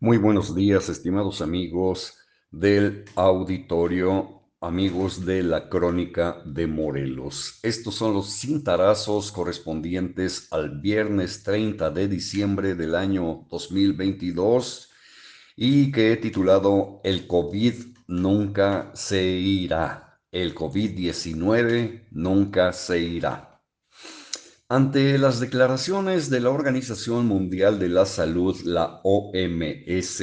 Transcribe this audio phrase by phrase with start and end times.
[0.00, 2.18] Muy buenos días, estimados amigos
[2.50, 7.60] del auditorio, amigos de la Crónica de Morelos.
[7.62, 14.90] Estos son los cintarazos correspondientes al viernes 30 de diciembre del año 2022
[15.56, 17.74] y que he titulado El COVID
[18.08, 20.20] nunca se irá.
[20.30, 23.53] El COVID-19 nunca se irá.
[24.70, 30.20] Ante las declaraciones de la Organización Mundial de la Salud, la OMS,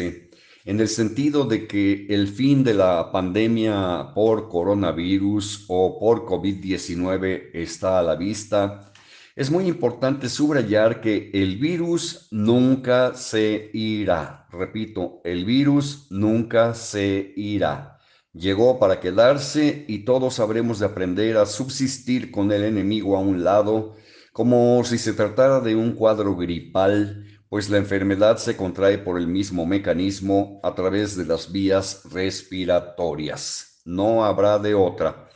[0.65, 7.51] en el sentido de que el fin de la pandemia por coronavirus o por COVID-19
[7.53, 8.91] está a la vista,
[9.35, 14.47] es muy importante subrayar que el virus nunca se irá.
[14.51, 17.99] Repito, el virus nunca se irá.
[18.33, 23.43] Llegó para quedarse y todos habremos de aprender a subsistir con el enemigo a un
[23.43, 24.00] lado
[24.31, 29.27] como si se tratara de un cuadro gripal, pues la enfermedad se contrae por el
[29.27, 33.81] mismo mecanismo a través de las vías respiratorias.
[33.83, 35.27] No habrá de otra.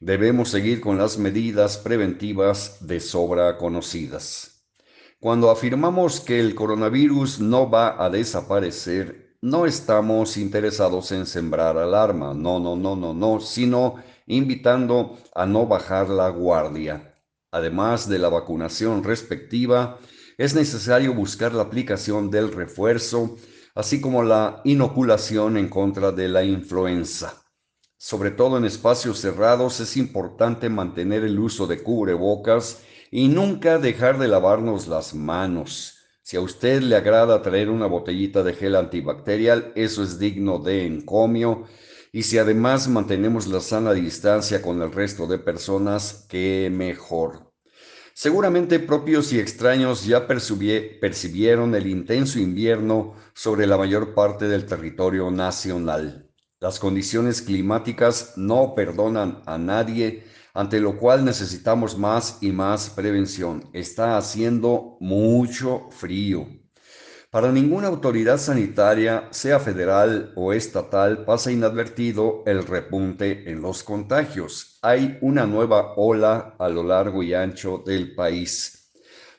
[0.00, 4.64] Debemos seguir con las medidas preventivas de sobra conocidas.
[5.20, 12.32] Cuando afirmamos que el coronavirus no va a desaparecer, no estamos interesados en sembrar alarma,
[12.32, 17.07] no, no, no, no, no, sino invitando a no bajar la guardia.
[17.50, 19.98] Además de la vacunación respectiva,
[20.36, 23.36] es necesario buscar la aplicación del refuerzo,
[23.74, 27.42] así como la inoculación en contra de la influenza.
[27.96, 34.18] Sobre todo en espacios cerrados es importante mantener el uso de cubrebocas y nunca dejar
[34.18, 35.94] de lavarnos las manos.
[36.22, 40.84] Si a usted le agrada traer una botellita de gel antibacterial, eso es digno de
[40.84, 41.64] encomio.
[42.12, 47.52] Y si además mantenemos la sana distancia con el resto de personas, qué mejor.
[48.14, 55.30] Seguramente propios y extraños ya percibieron el intenso invierno sobre la mayor parte del territorio
[55.30, 56.28] nacional.
[56.58, 63.70] Las condiciones climáticas no perdonan a nadie, ante lo cual necesitamos más y más prevención.
[63.72, 66.48] Está haciendo mucho frío.
[67.30, 74.78] Para ninguna autoridad sanitaria, sea federal o estatal, pasa inadvertido el repunte en los contagios.
[74.80, 78.90] Hay una nueva ola a lo largo y ancho del país.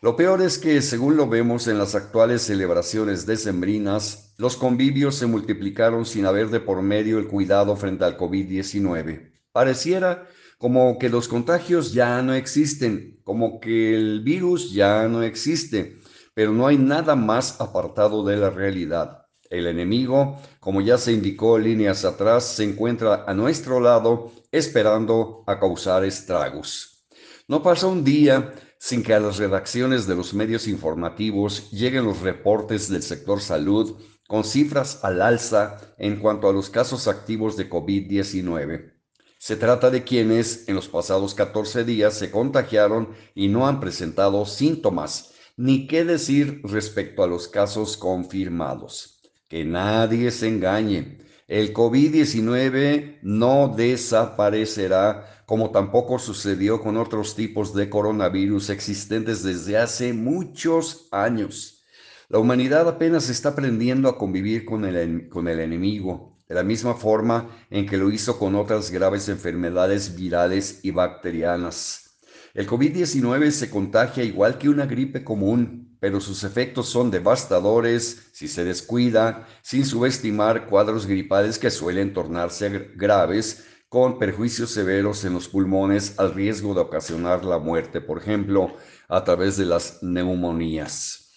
[0.03, 5.25] Lo peor es que, según lo vemos en las actuales celebraciones decembrinas, los convivios se
[5.25, 9.31] multiplicaron sin haber de por medio el cuidado frente al COVID-19.
[9.51, 10.27] Pareciera
[10.59, 15.98] como que los contagios ya no existen, como que el virus ya no existe
[16.39, 19.25] pero no hay nada más apartado de la realidad.
[19.49, 25.59] El enemigo, como ya se indicó líneas atrás, se encuentra a nuestro lado esperando a
[25.59, 27.03] causar estragos.
[27.49, 32.21] No pasa un día sin que a las redacciones de los medios informativos lleguen los
[32.21, 37.69] reportes del sector salud con cifras al alza en cuanto a los casos activos de
[37.69, 38.93] COVID-19.
[39.39, 44.45] Se trata de quienes en los pasados 14 días se contagiaron y no han presentado
[44.45, 49.19] síntomas, ni qué decir respecto a los casos confirmados.
[49.49, 51.17] Que nadie se engañe.
[51.49, 60.13] El COVID-19 no desaparecerá como tampoco sucedió con otros tipos de coronavirus existentes desde hace
[60.13, 61.83] muchos años.
[62.29, 66.93] La humanidad apenas está aprendiendo a convivir con el, con el enemigo, de la misma
[66.93, 72.08] forma en que lo hizo con otras graves enfermedades virales y bacterianas.
[72.53, 78.47] El COVID-19 se contagia igual que una gripe común, pero sus efectos son devastadores si
[78.47, 85.47] se descuida, sin subestimar cuadros gripales que suelen tornarse graves con perjuicios severos en los
[85.47, 88.75] pulmones al riesgo de ocasionar la muerte, por ejemplo,
[89.07, 91.31] a través de las neumonías.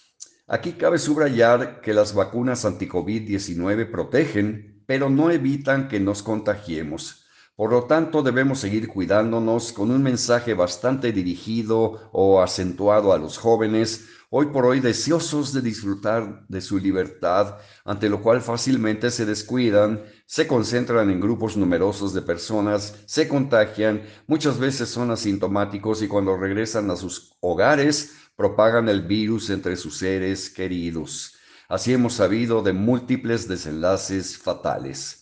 [0.47, 7.22] Aquí cabe subrayar que las vacunas anti-COVID-19 protegen, pero no evitan que nos contagiemos.
[7.55, 13.37] Por lo tanto, debemos seguir cuidándonos con un mensaje bastante dirigido o acentuado a los
[13.37, 19.27] jóvenes, hoy por hoy deseosos de disfrutar de su libertad, ante lo cual fácilmente se
[19.27, 26.09] descuidan, se concentran en grupos numerosos de personas, se contagian, muchas veces son asintomáticos y
[26.09, 31.35] cuando regresan a sus hogares propagan el virus entre sus seres queridos.
[31.69, 35.22] Así hemos sabido de múltiples desenlaces fatales.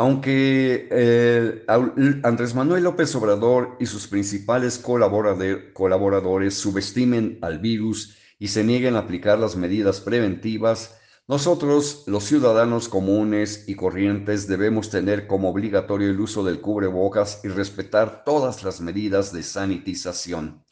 [0.00, 1.64] Aunque eh,
[2.22, 9.00] Andrés Manuel López Obrador y sus principales colaboradores subestimen al virus y se nieguen a
[9.00, 10.96] aplicar las medidas preventivas,
[11.26, 17.48] nosotros, los ciudadanos comunes y corrientes, debemos tener como obligatorio el uso del cubrebocas y
[17.48, 20.62] respetar todas las medidas de sanitización.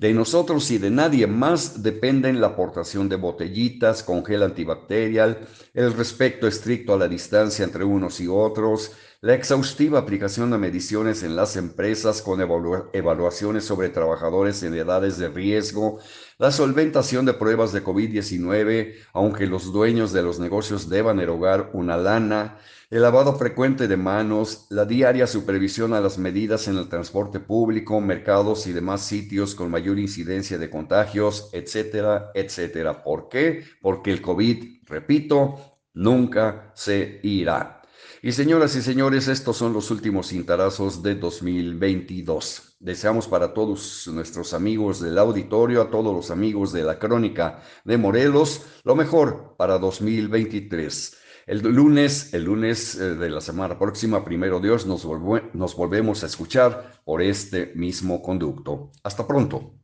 [0.00, 5.92] De nosotros y de nadie más dependen la aportación de botellitas con gel antibacterial, el
[5.92, 8.92] respeto estricto a la distancia entre unos y otros,
[9.22, 15.28] la exhaustiva aplicación de mediciones en las empresas con evaluaciones sobre trabajadores en edades de
[15.28, 15.98] riesgo,
[16.38, 21.98] la solventación de pruebas de COVID-19, aunque los dueños de los negocios deban erogar una
[21.98, 22.56] lana,
[22.88, 28.00] el lavado frecuente de manos, la diaria supervisión a las medidas en el transporte público,
[28.00, 33.02] mercados y demás sitios con mayor incidencia de contagios, etcétera, etcétera.
[33.02, 33.64] ¿Por qué?
[33.82, 37.79] Porque el COVID, repito, nunca se irá.
[38.22, 42.76] Y señoras y señores, estos son los últimos cintarazos de 2022.
[42.78, 47.96] Deseamos para todos nuestros amigos del auditorio, a todos los amigos de la crónica de
[47.96, 51.16] Morelos, lo mejor para 2023.
[51.46, 55.06] El lunes, el lunes eh, de la semana próxima, primero Dios, nos,
[55.54, 58.92] nos volvemos a escuchar por este mismo conducto.
[59.02, 59.79] Hasta pronto.